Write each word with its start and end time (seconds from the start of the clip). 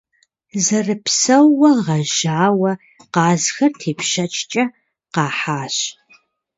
Зэрыпсэууэ 0.65 1.71
гъэжьауэ 1.85 2.71
къазхэр 3.13 3.71
тепщэчкӀэ 3.79 4.63
къахьащ. 5.13 5.77